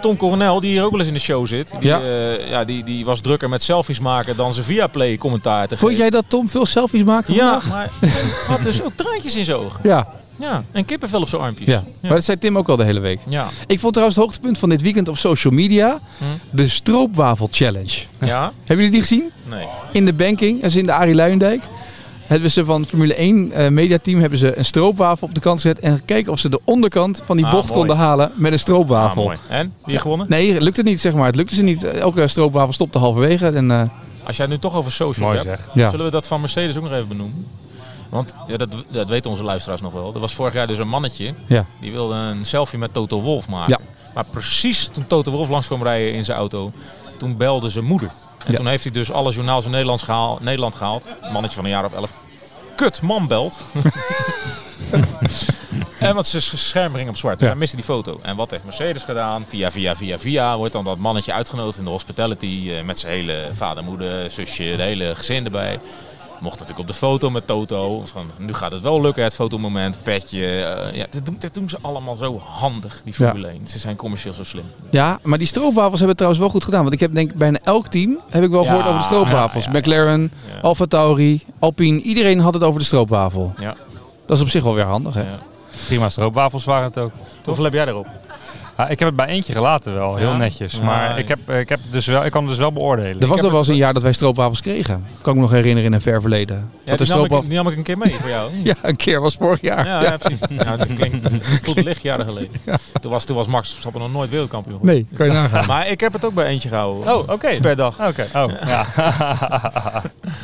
[0.00, 1.98] Tom Coronel, die hier ook wel eens in de show zit, die, Ja.
[1.98, 2.36] ja.
[2.48, 5.96] ja, die, die was drukker met selfies maken dan zijn Viaplay commentaar te Vond geven.
[5.96, 7.68] jij dat Tom veel selfies maakte Ja, vandaag?
[7.68, 9.80] maar hij had dus ook traantjes in zijn ogen.
[9.82, 10.08] Ja.
[10.36, 11.68] Ja, en kippenvel op zijn armpjes.
[11.68, 11.84] ja.
[12.00, 13.20] Maar dat zei Tim ook al de hele week.
[13.28, 13.48] Ja.
[13.66, 16.24] Ik vond trouwens het hoogtepunt van dit weekend op social media Hm.
[16.50, 17.98] de stroopwafel challenge.
[18.20, 18.52] Ja?
[18.64, 19.30] Hebben jullie die gezien?
[19.50, 19.66] Nee.
[19.92, 21.62] In de banking, dat is in de Arie Luijendijk.
[22.26, 25.78] Hebben ze van Formule 1 eh, mediateam hebben ze een stroopwafel op de kant gezet
[25.78, 27.78] en gekeken of ze de onderkant van die Ah, bocht mooi.
[27.78, 29.22] konden halen met een Ah, stroopwafel.
[29.24, 29.36] mooi.
[29.48, 29.74] En?
[29.84, 30.26] Wie gewonnen?
[30.28, 31.26] nee, het lukte niet zeg maar.
[31.26, 31.84] Het lukte ze niet.
[31.84, 33.46] Elke stroopwafel stopte halverwege.
[33.48, 33.82] En, eh,
[34.26, 35.70] Als jij het nu toch over socials Mooi hebt, zeg.
[35.74, 35.90] ja.
[35.90, 37.46] zullen we dat van Mercedes ook nog even benoemen?
[38.08, 40.14] Want ja, dat, dat weten onze luisteraars nog wel.
[40.14, 41.64] Er was vorig jaar dus een mannetje, Ja.
[41.80, 43.78] die wilde een selfie met Toto Wolf maken.
[43.80, 44.00] Ja.
[44.14, 46.72] Maar precies toen Toto Wolf langs kwam rijden in zijn auto,
[47.16, 48.10] toen belde zijn moeder.
[48.44, 48.56] En Ja.
[48.56, 50.40] toen heeft hij dus alle journaals in Nederland gehaald.
[50.40, 51.04] Nederland gehaald.
[51.32, 52.10] Mannetje van een jaar of elf.
[52.76, 53.58] Kut, man belt.
[55.98, 57.34] en want zijn scherm ging op zwart.
[57.34, 57.50] Dus Ja.
[57.52, 58.18] hij miste die foto.
[58.22, 59.44] En wat heeft Mercedes gedaan?
[59.48, 62.70] Via, via, via, via wordt dan dat mannetje uitgenodigd in de hospitality.
[62.72, 65.80] eh, met zijn hele vader, moeder, zusje, de hele gezin erbij.
[66.42, 68.02] Mocht natuurlijk op de foto met Toto.
[68.06, 70.46] Van, nu gaat het wel lukken, het fotomoment, petje.
[70.46, 73.26] eh, ja, dat, doen, dat doen ze allemaal zo handig, die Ja.
[73.26, 73.60] Formule 1.
[73.66, 74.64] Ze zijn commercieel zo slim.
[74.90, 76.80] ja, maar die stroopwafels hebben het trouwens wel goed gedaan.
[76.82, 79.04] Want ik heb denk ik bijna elk team heb ik wel Ja, gehoord over de
[79.04, 79.64] stroopwafels.
[79.64, 79.80] ja, ja, ja.
[79.82, 80.60] McLaren, Ja.
[80.60, 82.00] Alfa Tauri, Alpine.
[82.00, 83.54] Iedereen had het over de stroopwafel.
[83.58, 83.74] Ja.
[84.26, 85.20] Dat is op zich wel weer handig hè.
[85.22, 85.38] Ja.
[85.86, 87.12] Prima stroopwafels waren het ook.
[87.44, 88.06] Hoeveel heb jij erop?
[88.76, 90.36] Ah, ik heb het bij eentje gelaten wel, heel Ja?
[90.36, 90.80] netjes.
[90.80, 91.16] Maar ja.
[91.16, 93.20] ik, heb, eh, ik, heb dus wel, ik kan het dus wel beoordelen.
[93.20, 95.04] Er was nog wel eens een jaar dat wij stroopwafels kregen.
[95.20, 96.70] Kan ik me nog herinneren in een ver verleden.
[96.84, 98.50] Ja, die, nam ik, die nam ik een keer mee voor jou.
[98.64, 99.86] Ja, een keer was vorig jaar.
[99.86, 100.16] Ja, ja.
[100.16, 100.38] precies.
[100.48, 101.20] Ja, dat klinkt
[101.66, 102.50] goed licht jaren geleden.
[103.00, 105.06] Toen, was, toen was Max Verstappen nog nooit wereldkampioen geworden.
[105.08, 105.66] Nee, kan je nagaan.
[105.72, 107.14] Maar ik heb het ook bij eentje gehouden.
[107.14, 107.60] Oh, oké.
[107.60, 108.00] Per dag.
[108.00, 108.86] Oké, oh, ja.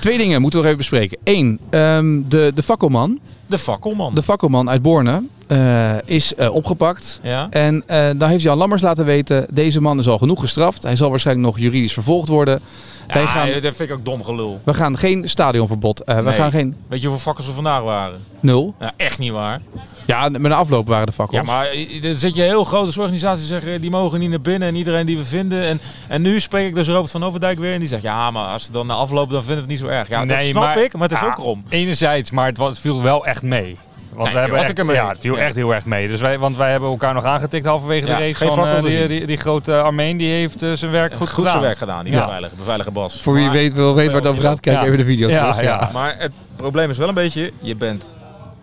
[0.01, 1.19] Twee dingen moeten we nog even bespreken.
[1.25, 4.15] Eén, ehm, de, de fakkelman, De fakkelman.
[4.15, 7.21] de fakkelman uit Borne, eh, is eh, opgepakt.
[7.23, 7.47] Ja?
[7.51, 10.83] En eh daar heeft Jan Lammers laten weten, deze man is al genoeg gestraft.
[10.83, 12.61] Hij zal waarschijnlijk nog juridisch vervolgd worden.
[13.07, 14.61] Wij Ja, gaan, dat vind ik ook dom gelul.
[14.65, 16.03] we gaan geen stadionverbod.
[16.05, 18.19] we gaan geen Weet je hoeveel fakkels er vandaag waren?
[18.41, 18.75] nul.
[18.81, 19.61] Ja, echt niet waar.
[20.09, 21.41] Ja, met een afloop waren de fakkels.
[21.41, 21.67] Ja, maar
[22.03, 25.17] er zit je heel grote organisaties zeggen die mogen niet naar binnen en iedereen die
[25.17, 25.63] we vinden.
[25.63, 28.47] En, en nu spreek ik dus Robert van Overdijk weer en die zegt ja, maar
[28.47, 30.09] als ze dan na afloop dan vinden we het niet zo erg.
[30.09, 31.63] Ja, dat Nee, snap maar- ik, maar het is Ja, ook krom.
[31.69, 33.77] Enerzijds, maar het, viel wel echt mee.
[34.13, 34.95] Want Nee, we hebben echt.
[34.95, 35.43] Ja, het viel Ja.
[35.43, 36.09] echt heel erg mee.
[36.09, 38.35] Dus wij, want wij hebben elkaar nog aangetikt halverwege Ja, de race.
[38.35, 41.29] geen Van, eh, die, die, die grote Armeen die heeft eh, zijn werk goed, Goed,
[41.35, 41.51] gedaan.
[41.51, 42.25] zijn werk gedaan, die Ja.
[42.25, 43.21] beveiliger, beveiliger Bas.
[43.23, 44.85] Voor wie Maar- weet, wil weten waar het over gaat, kijk Ja.
[44.85, 45.67] even de video Ja, terug.
[45.69, 45.91] ja.
[45.93, 48.07] Maar het probleem is wel een beetje, je bent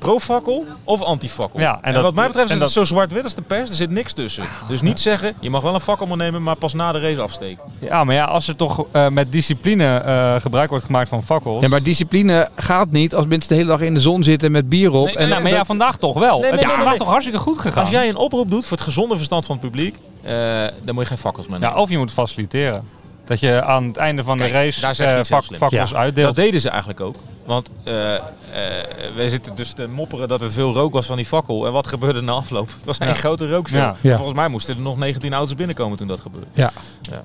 [0.10, 1.60] pro-fakkel of anti-fakkel.
[1.60, 3.76] Ja, en en, dat- wat mij betreft is het zo zwart-wit als de pers, er
[3.76, 4.44] zit niks tussen.
[4.68, 7.64] Dus niet zeggen, je mag wel een fakkel nemen, maar pas na de race afsteken.
[7.80, 11.62] Ja, maar ja, als er toch eh, met discipline eh, gebruik wordt gemaakt van fakkels.
[11.62, 14.70] Ja, maar discipline gaat niet als mensen de hele dag in de zon zitten met
[14.70, 15.06] bier op.
[15.06, 16.32] Nee, en Nou, maar ja, vandaag toch wel.
[16.32, 16.98] Nee, nee, het is nee, vandaag nee.
[17.00, 17.82] toch hartstikke goed gegaan.
[17.82, 20.34] Als jij een oproep doet voor het gezonde verstand van het publiek, eh,
[20.84, 21.76] dan moet je geen fakkels meer nemen.
[21.76, 22.84] ja, of je moet faciliteren.
[23.26, 25.38] Dat je aan het einde van Kijk, de race daar zeg je eh, iets heel
[25.38, 25.62] vak- slims.
[25.64, 25.98] fakkels Ja.
[25.98, 26.36] uitdeelt.
[26.36, 27.16] Dat deden ze eigenlijk ook.
[27.46, 28.22] Want eh eh
[29.16, 31.66] wij zitten dus te mopperen dat het veel rook was van die fakkel.
[31.66, 32.68] En wat gebeurde na afloop?
[32.78, 33.14] Het was een Ja.
[33.14, 33.62] grote.
[33.66, 33.96] Ja.
[34.02, 34.16] Ja.
[34.16, 36.48] Volgens mij moesten er nog 19 auto's binnenkomen toen dat gebeurde.
[36.54, 36.72] Ja.
[37.02, 37.24] Ja.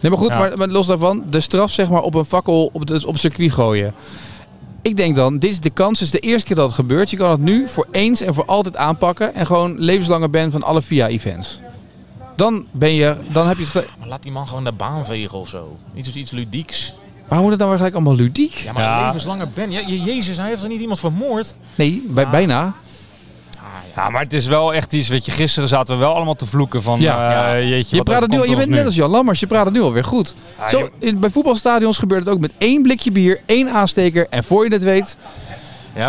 [0.00, 0.38] Nee, maar goed, Ja.
[0.38, 3.20] maar, maar los daarvan, de straf zeg maar op een fakkel op het, op het
[3.20, 3.94] circuit gooien.
[4.82, 7.10] Ik denk dan, dit is de kans, het is de eerste keer dat het gebeurt.
[7.10, 10.62] Je kan het nu voor eens en voor altijd aanpakken en gewoon levenslange ban van
[10.62, 11.60] alle VIA-events.
[12.36, 13.72] Dan ben je, dan heb je het.
[13.72, 15.76] ge- Maar laat die man gewoon de baan vegen of zo.
[15.94, 16.94] Iets, iets ludieks.
[17.34, 18.54] Waarom moet het dan weer gelijk allemaal ludiek?
[18.54, 18.98] Ja, maar Ja.
[18.98, 19.46] een levenslange.
[19.68, 21.54] Ja, je- Jezus, hij heeft er niet iemand vermoord?
[21.74, 22.30] Nee, bij, Ah.
[22.30, 22.72] bijna.
[23.96, 26.46] Ja, maar het is wel echt iets, weet je, gisteren zaten we wel allemaal te
[26.46, 27.30] vloeken van, Ja.
[27.56, 27.60] Ja.
[27.66, 29.74] jeetje, Je, praat het nu, al- je bent net als Jan Lammers, je praat het
[29.74, 30.34] nu alweer goed.
[30.58, 34.26] Ja, Zo, je- bij voetbalstadions gebeurt het ook met één blikje bier, één aansteker.
[34.30, 35.16] En voor je het weet,
[35.48, 35.54] Ja,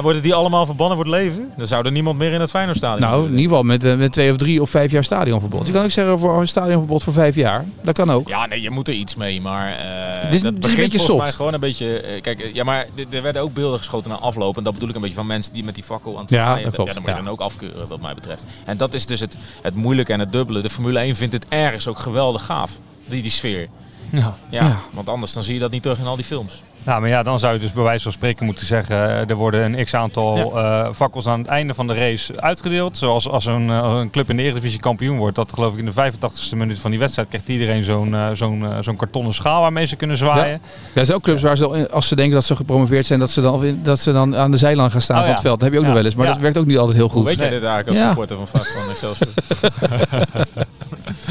[0.02, 1.52] worden die allemaal verbannen voor het leven?
[1.58, 4.12] Dan zou er niemand meer in het Feyenoordstadion nou in ieder geval met, eh, met
[4.12, 5.68] twee of drie of vijf jaar stadionverbod.
[5.68, 7.66] Je kan ook zeggen voor een stadionverbod voor vijf jaar.
[7.84, 8.28] Dat kan ook.
[8.28, 9.76] Ja, nee, je moet er iets mee, maar eh
[10.24, 11.18] Dit is- dit is dat een begint beetje soft.
[11.24, 12.00] mij gewoon een beetje...
[12.00, 14.58] eh, kijk, ja, maar er werden ook beelden geschoten na afloop.
[14.58, 16.46] En dat bedoel ik een beetje van mensen die met die fakkel aan het Ja,
[16.46, 16.64] zwaaien.
[16.64, 17.24] dat klopt, Ja, dan moet je ja.
[17.24, 18.44] dan ook afkeuren, wat mij betreft.
[18.66, 20.62] En dat is dus het, het moeilijke en het dubbele.
[20.62, 23.68] De Formule 1 vindt het ergens ook geweldig gaaf, die, die sfeer.
[24.12, 24.36] Ja.
[24.50, 24.80] Ja, Ja.
[24.92, 26.62] want anders dan zie je dat niet terug in al die films.
[26.86, 29.36] Nou, maar ja, dan zou je dus bij wijze van spreken moeten zeggen, eh, er
[29.36, 32.98] worden een x-aantal eh, fakkels aan het einde van de race uitgedeeld.
[32.98, 35.86] Zoals als een, eh, een club in de Eredivisie kampioen wordt, dat geloof ik in
[35.86, 39.62] de 85ste minuut van die wedstrijd krijgt iedereen zo'n eh, zo'n eh, zo'n kartonnen schaal
[39.62, 40.48] waarmee ze kunnen zwaaien.
[40.94, 43.20] Ja, er zijn ook clubs waar ze, al- als ze denken dat ze gepromoveerd zijn,
[43.20, 45.36] dat ze dan, dat ze dan aan de zijlijn gaan staan Oh, van ja.
[45.38, 45.60] het veld.
[45.60, 45.92] Dat heb je ook Ja.
[45.92, 46.32] nog wel eens, maar Ja.
[46.34, 47.26] dat werkt ook niet altijd heel Hoe goed.
[47.26, 47.60] weet jij Nee.
[47.60, 48.08] dit eigenlijk als Ja.
[48.08, 49.28] supporter van Excelsior?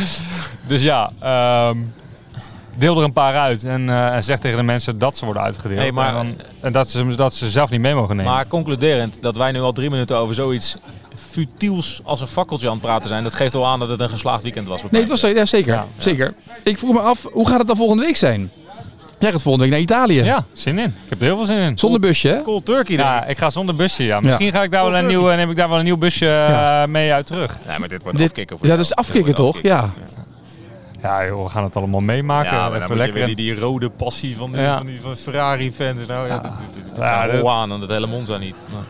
[0.68, 1.76] Dus ja, ehm,
[2.76, 5.42] deel er een paar uit en, eh, en zeg tegen de mensen dat ze worden
[5.42, 5.80] uitgedeeld.
[5.80, 8.32] Hey, maar- en, dan- en dat, ze, dat ze zelf niet mee mogen nemen.
[8.32, 10.76] Maar concluderend dat wij nu al drie minuten over zoiets
[11.30, 13.22] futiels als een fakkeltje aan het praten zijn.
[13.22, 14.82] Dat geeft wel aan dat het een geslaagd weekend was.
[14.90, 15.72] Nee, het was ja, zeker.
[15.74, 15.86] Ja.
[15.98, 16.34] zeker.
[16.62, 18.50] Ik vroeg me af, hoe gaat het dan volgende week zijn?
[19.18, 20.22] Jij gaat volgende week naar Italië.
[20.22, 20.84] Ja, zin in.
[20.84, 21.78] Ik heb er heel veel zin in.
[21.78, 22.42] Zonder busje, hè?
[22.42, 23.14] Cool Turkey denk ik.
[23.14, 24.04] Ja, ik ga zonder busje.
[24.04, 24.20] Ja.
[24.20, 26.82] Misschien ga ik daar wel een nieuw, neem ik daar wel een nieuw busje Ja.
[26.82, 27.58] eh, mee uit terug.
[27.68, 29.58] Nee, maar dit wordt Dit- afkicken voor ja, dat is afkicken, toch?
[29.62, 29.90] Ja.
[31.04, 32.52] Ja, joh, we gaan het allemaal meemaken.
[32.52, 33.26] Ja, maar dan Even lekker.
[33.26, 34.76] die, die rode passie van die, Ja.
[34.76, 36.06] van die van Ferrari-fans.
[36.06, 38.54] Nou, ja, Ja, ja, dat- aan en dat hele Monza niet.
[38.72, 38.82] Nou,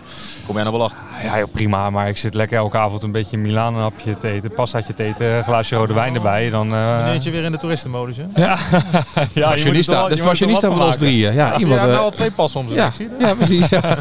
[0.47, 1.03] kom jij nou wel achter?
[1.23, 1.91] Ja, joh, prima.
[1.91, 5.03] Maar ik zit lekker elke avond een beetje Milaan een hapje te eten, pastaatje te
[5.05, 6.51] eten, een glaasje rode wijn erbij.
[6.51, 8.25] Dan, eh, Wanneer je weer in de toeristenmodus, hè?
[8.35, 8.57] ja,
[9.35, 9.93] wel- Fashionista.
[9.95, 11.35] je Dat is wel fashionista van ons drieën.
[11.35, 13.69] Ja, Ja, iemand, ja, eh, nou al twee passen om ja, ja, precies.
[13.69, 13.81] Ja.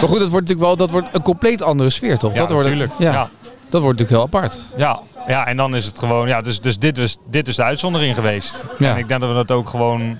[0.00, 2.32] maar goed, dat wordt natuurlijk wel dat wordt een compleet andere sfeer, toch?
[2.32, 2.92] Ja, dat wordt, natuurlijk.
[2.98, 3.28] Ja, Ja.
[3.68, 4.58] Dat wordt natuurlijk heel apart.
[4.76, 7.62] Ja, ja, en dan is het gewoon, ja, dus, dus dit, is, dit is de
[7.62, 8.64] uitzondering geweest.
[8.78, 8.90] Ja.
[8.92, 10.18] En ik denk dat we dat ook gewoon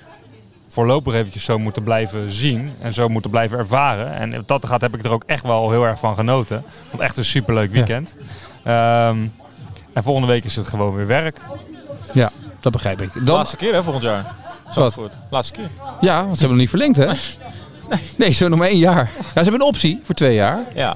[0.67, 4.13] voorlopig eventjes zo moeten blijven zien en zo moeten blijven ervaren.
[4.13, 6.57] En wat dat gaat heb ik er ook echt wel heel erg van genoten.
[6.57, 8.15] Ik vond echt een superleuk weekend.
[8.63, 9.17] Ehm,
[9.93, 11.41] en volgende week is het gewoon weer werk.
[12.13, 13.09] Ja, dat begrijp ik.
[13.25, 14.35] Dan, Laatste keer, hè, volgend jaar.
[14.69, 15.13] Zandvoort.
[15.29, 15.69] Laatste keer.
[16.01, 17.05] ja, want ze hebben nog niet verlengd, hè?
[18.17, 19.09] Nee, ze hebben nog maar één jaar.
[19.15, 20.59] Ja, ze hebben een optie voor twee jaar.
[20.75, 20.95] Ja.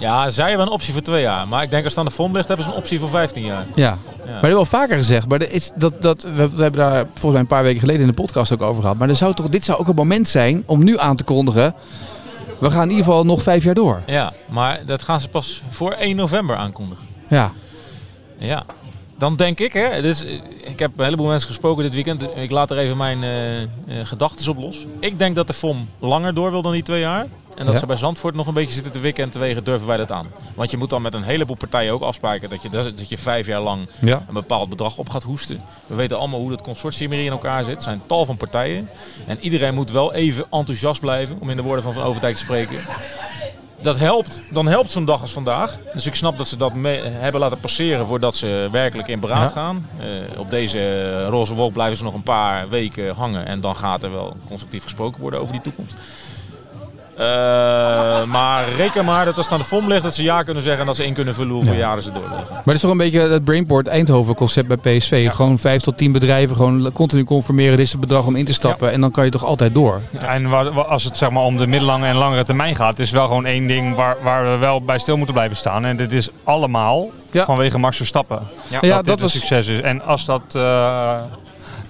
[0.00, 1.48] Ja, zij hebben een optie voor twee jaar.
[1.48, 3.44] Maar ik denk als het aan de FOM ligt, hebben ze een optie voor 15
[3.44, 3.66] jaar.
[3.74, 3.88] Ja.
[3.90, 5.28] Maar dat hebben we al vaker gezegd.
[5.28, 8.06] Maar is dat, dat, we, we hebben daar volgens mij een paar weken geleden in
[8.06, 8.98] de podcast ook over gehad.
[8.98, 11.74] Maar er zou toch, dit zou ook een moment zijn om nu aan te kondigen.
[12.58, 14.02] We gaan in ieder geval nog vijf jaar door.
[14.06, 17.06] Ja, maar dat gaan ze pas voor 1 november aankondigen.
[17.28, 17.52] Ja.
[18.38, 18.64] Ja.
[19.18, 20.24] Dan denk ik, hè, is,
[20.64, 22.26] ik heb een heleboel mensen gesproken dit weekend.
[22.36, 24.86] Ik laat er even mijn eh, gedachten op los.
[25.00, 27.26] Ik denk dat de FOM langer door wil dan die twee jaar.
[27.60, 27.80] En dat Ja.
[27.80, 30.12] ze bij Zandvoort nog een beetje zitten te wikken en te wegen, durven wij dat
[30.12, 30.26] aan.
[30.54, 33.46] Want je moet dan met een heleboel partijen ook afspraken dat je, dat je vijf
[33.46, 34.22] jaar lang Ja.
[34.28, 35.60] een bepaald bedrag op gaat hoesten.
[35.86, 37.76] We weten allemaal hoe dat consortium hier in elkaar zit.
[37.76, 38.88] Er zijn tal van partijen.
[39.26, 42.40] En iedereen moet wel even enthousiast blijven, om in de woorden van Van Overdijk te
[42.40, 42.78] spreken.
[43.82, 44.40] Dat helpt.
[44.50, 45.76] Dan helpt zo'n dag als vandaag.
[45.94, 49.54] Dus ik snap dat ze dat mee- hebben laten passeren voordat ze werkelijk in beraad
[49.54, 49.60] Ja.
[49.60, 49.88] gaan.
[49.98, 50.06] Eh,
[50.40, 53.46] op deze roze wolk blijven ze nog een paar weken hangen.
[53.46, 55.94] En dan gaat er wel constructief gesproken worden over die toekomst.
[57.20, 60.62] Eh, maar reken maar dat als het aan de FOM ligt, dat ze ja kunnen
[60.62, 61.78] zeggen en dat ze in kunnen vullen hoeveel Ja.
[61.78, 62.46] jaren ze door willen gaan.
[62.50, 65.30] Maar het is toch een beetje het Brainport Eindhoven concept bij PSV.
[65.30, 67.76] Gewoon vijf tot tien bedrijven, gewoon continu conformeren.
[67.76, 68.92] Dit is het bedrag om in te stappen.
[68.92, 70.00] En dan kan je toch altijd door.
[70.18, 70.46] En
[70.88, 73.66] als het zeg maar, om de middellange en langere termijn gaat, is wel gewoon één
[73.66, 75.84] ding waar, waar we wel bij stil moeten blijven staan.
[75.84, 78.38] En dit is allemaal vanwege Max Verstappen.
[78.68, 79.80] Ja, dat, dat was- een succes is.
[79.80, 81.14] En als dat, eh,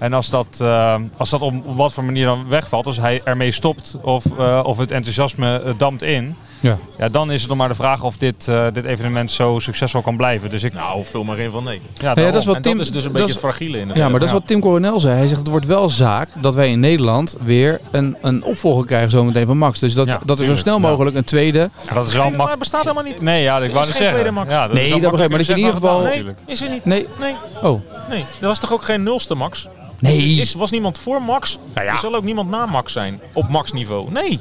[0.01, 3.51] en als dat, eh, als dat op, wat voor manier dan vegvalt, als hij ermee
[3.51, 6.77] stopt of, eh, of het enthousiasme eh, dampt in, Ja.
[6.97, 10.01] ja, dan is het nog maar de vraag of dit, eh, dit evenement zo succesvol
[10.01, 10.49] kan blijven.
[10.49, 11.81] Dus ik, Nou, vul maar in van nee.
[11.93, 12.35] ja, dat daarom.
[12.35, 13.97] is wat en Tim- dat is dus een dat beetje is- het fragiele in het
[13.97, 15.17] Ja, maar dat is wat Tim Coronel zei.
[15.17, 19.09] Hij zegt het wordt wel zaak dat wij in Nederland weer een, een opvolger krijgen
[19.11, 19.79] zometeen van Max.
[19.79, 20.87] Dus dat, Ja, dat er zo snel Ja.
[20.89, 21.69] mogelijk een tweede...
[21.87, 22.23] Ja, dat is wel.
[22.29, 23.21] Maar mak- het bestaat helemaal niet.
[23.21, 24.11] Nee, ja, ik wou het geen zeggen.
[24.13, 24.51] tweede Max.
[24.51, 26.69] Ja, dat Nee, dat begrijp ik, maar dat je in ieder geval- Nee, is er
[26.69, 26.85] niet.
[26.85, 27.07] Nee.
[27.19, 27.81] Nee, Oh.
[28.09, 28.25] nee.
[28.41, 29.67] Er was toch ook geen nulste Max?
[30.01, 30.39] Nee.
[30.39, 31.57] Is, was niemand voor Max?
[31.73, 31.91] Nou ja.
[31.93, 34.11] Er zal ook niemand na Max zijn op Max niveau.
[34.11, 34.39] Nee.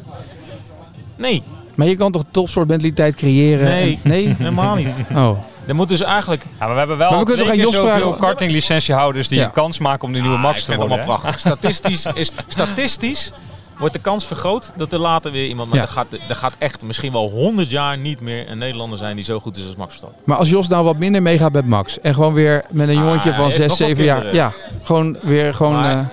[1.16, 1.42] Nee,
[1.74, 3.64] Maar je kan toch topsportmentaliteit creëren?
[3.64, 3.98] Nee.
[4.02, 4.34] En- nee?
[4.38, 4.88] helemaal niet.
[5.14, 5.38] Oh.
[5.66, 6.42] Er moet dus eigenlijk...
[6.42, 9.38] Ja, maar we hebben wel Maar we kunnen toch aan Jos zoveel vragen- kartinglicentiehouders die
[9.38, 9.44] Ja.
[9.44, 11.06] een kans maken om die nieuwe Ah, Max ik te vind het worden.
[11.06, 11.40] allemaal prachtig.
[11.50, 13.32] Statistisch, is, statistisch
[13.80, 15.68] wordt de kans vergroot dat er later weer iemand...
[15.68, 15.84] Maar Ja.
[15.84, 19.24] er, gaat, er gaat echt misschien wel 100 jaar niet meer een Nederlander zijn die
[19.24, 20.20] zo goed is als Max Verstappen.
[20.24, 22.00] Maar als Jos nou wat minder meegaat met Max.
[22.00, 24.34] En gewoon weer met een Ah, jongetje van heeft 6, nog wel 7 jaar.
[24.34, 25.72] Ja, gewoon weer gewoon...
[25.72, 26.06] Maar- eh,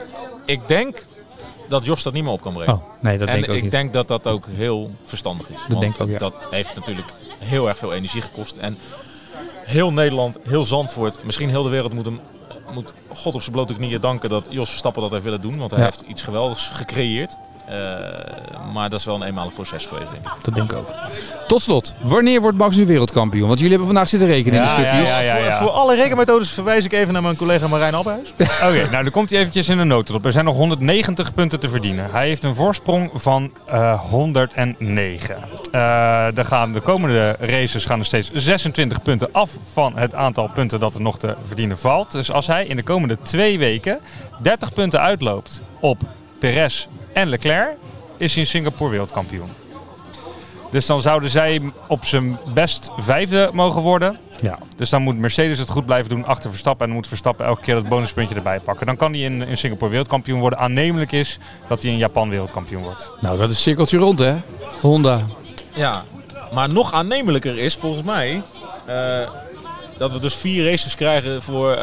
[0.45, 1.05] Ik denk
[1.69, 2.73] dat Jos dat niet meer op kan brengen.
[2.73, 3.71] oh, nee, dat en denk ik ook ik niet.
[3.71, 5.57] denk dat dat ook heel verstandig is.
[5.67, 6.17] Want denk ik ook, ja.
[6.17, 7.07] Dat heeft natuurlijk
[7.39, 8.55] heel erg veel energie gekost.
[8.55, 8.77] En
[9.63, 12.19] heel Nederland, heel Zandvoort, misschien heel de wereld moet hem
[12.73, 15.57] moet God op zijn blote knieën danken dat Jos Verstappen dat heeft willen doen.
[15.57, 15.85] Want hij Ja.
[15.85, 17.37] heeft iets geweldigs gecreëerd.
[17.67, 17.75] Eh,
[18.73, 20.31] maar dat is wel een eenmalig proces geweest, denk ik.
[20.43, 20.89] Dat denk ik ook.
[21.47, 23.47] Tot slot, wanneer wordt Max nu wereldkampioen?
[23.47, 25.09] Want jullie hebben vandaag zitten rekenen in de stukjes.
[25.09, 25.57] ja, ja, ja.
[25.57, 28.33] Voor, voor alle rekenmethodes verwijs ik even naar mijn collega Marijn Abbehuis.
[28.67, 30.25] Oké, nou dan komt hij eventjes in de notendop.
[30.25, 32.11] Er zijn nog 190 punten te verdienen.
[32.11, 35.35] Hij heeft een voorsprong van eh 109.
[35.71, 40.49] Eh, er gaan de komende races gaan er steeds 26 punten af van het aantal
[40.53, 42.11] punten dat er nog te verdienen valt.
[42.11, 43.99] Dus als hij in de komende twee weken
[44.41, 45.97] 30 punten uitloopt op
[46.39, 47.75] Perez en Leclerc,
[48.17, 49.49] is hij in Singapore wereldkampioen.
[50.71, 54.17] Dus dan zouden zij op zijn best vijfde mogen worden.
[54.41, 54.59] Ja.
[54.75, 56.81] Dus dan moet Mercedes het goed blijven doen achter Verstappen.
[56.81, 58.85] En dan moet Verstappen elke keer dat bonuspuntje erbij pakken.
[58.85, 60.59] Dan kan hij in, in Singapore wereldkampioen worden.
[60.59, 63.11] Aannemelijk is dat hij in Japan wereldkampioen wordt.
[63.19, 64.35] Nou, dat is cirkeltje rond, hè?
[64.81, 65.21] Honda.
[65.73, 66.03] Ja,
[66.53, 68.41] maar nog aannemelijker is volgens mij
[68.85, 69.29] eh,
[69.97, 71.79] dat we dus vier races krijgen voor, eh,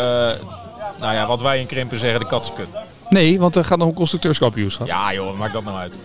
[1.00, 2.68] nou ja, wat wij in Krimpen zeggen, de katsenkut.
[3.14, 4.86] Nee, want er gaat nog een constructeurskampioenschap.
[4.86, 5.98] Ja joh, maakt dat nou uit?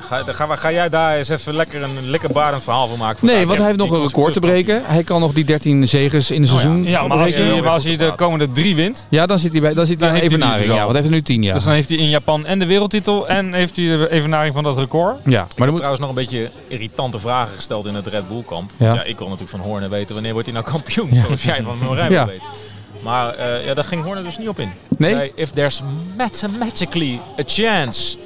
[0.00, 3.26] Ga, dan ga, ga jij daar eens even lekker een lekker barend verhaal van maken?
[3.26, 4.82] Nee, want hij heeft nog een record te breken.
[4.84, 7.50] Hij kan nog die 13 zegens in een seizoen Ja, maar als breken.
[7.52, 10.00] hij, maar als hij de komende drie wint, Ja, dan zit hij bij dan zit
[10.00, 10.66] hij Dan hij evenaring.
[10.66, 11.54] dus Ja, want hij heeft er nu 10 jaar.
[11.54, 14.62] dus dan heeft hij in Japan en de wereldtitel en heeft hij de evenaring van
[14.62, 15.16] dat record.
[15.24, 18.42] ja, maar er moet trouwens nog een beetje irritante vragen gesteld in het Red Bull
[18.46, 18.70] kamp.
[18.76, 18.94] Ja.
[18.94, 19.02] Ja.
[19.02, 21.08] ik kon natuurlijk van Horner weten wanneer wordt hij nou kampioen.
[21.12, 21.22] Ja.
[21.24, 22.26] Zoals jij van Ja.
[22.26, 22.40] weet.
[23.06, 24.70] Maar eh, ja, daar ging Horner dus niet op in.
[24.98, 25.12] Nee?
[25.12, 25.82] Zei, if there's
[26.16, 28.16] mathematically a chance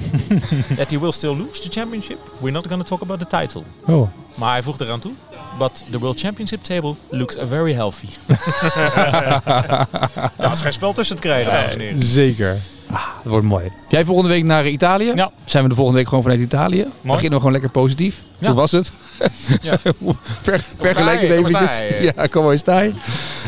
[0.76, 3.62] that he will still lose the championship, we're not going to talk about the title.
[3.86, 4.08] Oh.
[4.34, 5.12] Maar hij voegt eraan toe.
[5.58, 8.06] But the World Championship table looks very healthy.
[10.38, 12.04] ja, is geen spel tussen te krijgen, dames en heren.
[12.04, 12.56] Zeker.
[12.90, 13.72] Ah, dat wordt mooi.
[13.88, 15.12] Jij volgende week naar Italië?
[15.14, 15.30] Ja.
[15.44, 16.86] Zijn we de volgende week gewoon vanuit Italië?
[17.00, 18.22] Beginnen we gewoon lekker positief.
[18.38, 18.46] Ja.
[18.46, 18.92] Hoe was het?
[19.62, 19.78] Ja.
[20.42, 22.12] Ver, vergelijk het stai?
[22.16, 22.94] Ja, kom maar stai.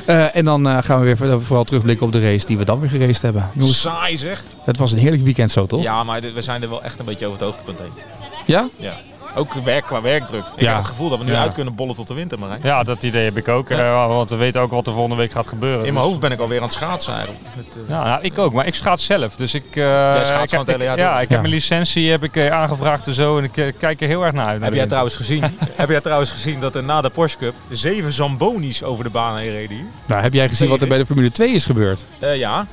[0.07, 2.65] Eh, en dan eh, gaan we weer voor- vooral terugblikken op de race die we
[2.65, 3.51] dan weer geraced hebben.
[3.55, 4.45] Jongens, Saai zeg.
[4.65, 5.83] het was een heerlijk weekend zo, toch?
[5.83, 8.03] Ja, maar dit- we zijn er wel echt een beetje over het hoogtepunt heen.
[8.47, 8.69] Ja?
[8.79, 8.97] Ja.
[9.35, 10.45] Ook werk qua werkdruk.
[10.57, 10.69] Ik Ja.
[10.69, 11.41] heb het gevoel dat we nu Ja.
[11.41, 12.61] uit kunnen bollen tot de winter, Marijn.
[12.63, 13.71] Ja, dat idee heb ik ook.
[13.71, 15.79] eh, want we weten ook wat er volgende week gaat gebeuren.
[15.79, 17.43] In Dus- mijn hoofd ben ik alweer aan het schaatsen eigenlijk.
[17.57, 19.37] Het, eh, Ja, nou, ik ook, maar ik schaats zelf.
[19.37, 21.33] Dus ik, eh, schaatst ik, gewoon heb- het hele jaar ik- ja, ik Ja.
[21.33, 23.39] heb mijn licentie heb ik, aangevraagd en zo.
[23.39, 24.57] En ik kijk er heel erg naar uit.
[24.61, 25.43] naar Heb jij trouwens gezien?
[25.77, 29.37] heb jij trouwens gezien dat er na de Porsche Cup zeven Zambonis over de baan
[29.37, 29.87] heen reden hier?
[30.07, 32.05] Nou, heb jij gezien wat er bij de Formule 2 is gebeurd?
[32.21, 32.67] Eh, ja.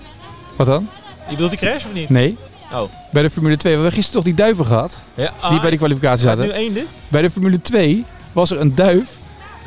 [0.56, 0.90] Wat dan?
[1.28, 2.10] Je bedoelt die crash of niet?
[2.10, 2.38] Nee.
[2.74, 2.82] Oh.
[3.12, 5.00] Bij de Formule 2, we hebben gisteren toch die duiven gehad?
[5.14, 6.54] Ja, Die bij de kwalificatie Staat zaten.
[6.54, 6.86] nu einde?
[7.08, 9.18] Bij de Formule 2 was er een duif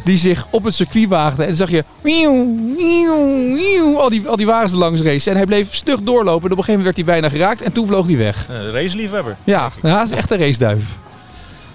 [0.05, 1.43] die zich op het circuit waagde.
[1.43, 5.31] En dan zag je wieuw, wieuw, wieuw, al, die, al die wagens er langs racen.
[5.31, 6.47] En hij bleef stug doorlopen.
[6.47, 7.63] En op een gegeven moment werd hij bijna geraakt.
[7.63, 8.47] En toen vloog hij weg.
[8.51, 10.83] Eh, de raceliefhebber Ja, ja, is echt een raceduif.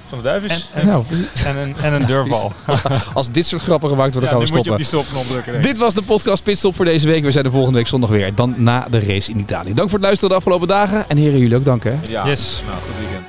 [0.08, 0.50] Van de duiven.
[0.50, 1.04] En, en, Nou,
[1.46, 2.54] en, een, en een deurbal.
[3.14, 5.02] als dit soort grappen gemaakt worden, Ja, gaan we moet je op stoppen.
[5.02, 5.52] die stopknop drukken.
[5.52, 5.72] denk ik.
[5.72, 7.24] Dit was de podcast Pitstop voor deze week.
[7.24, 8.36] We zijn er volgende week zondag weer.
[8.36, 9.74] Dan na de race in Italië.
[9.74, 11.10] Dank voor het luisteren de afgelopen dagen.
[11.10, 11.94] En heren, jullie ook dank hè.
[12.10, 12.28] Ja.
[12.28, 12.64] Yes.
[12.68, 13.26] Nou, goed weekend.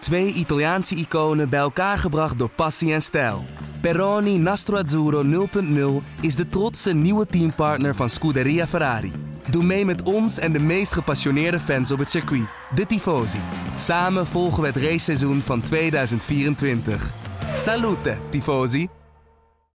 [0.00, 3.44] Twee Italiaanse iconen bij elkaar gebracht door passie en stijl.
[3.86, 9.12] Peroni Nastro Azzurro 0.0 is de trotse nieuwe teampartner van Scuderia Ferrari.
[9.50, 13.38] Doe mee met ons en de meest gepassioneerde fans op het circuit, de Tifosi.
[13.76, 17.10] Samen volgen we het raceseizoen van 2024.
[17.56, 18.88] Salute, Tifosi!